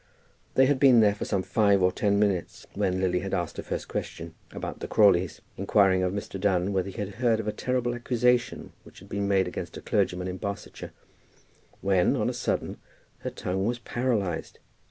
[0.55, 3.61] They had been there for some five or ten minutes, and Lily had asked her
[3.63, 6.39] first question about the Crawleys, inquiring of Mr.
[6.41, 9.81] Dunn whether he had heard of a terrible accusation which had been made against a
[9.81, 10.91] clergyman in Barsetshire,
[11.81, 12.77] when on a sudden
[13.19, 14.57] her tongue was paralyzed.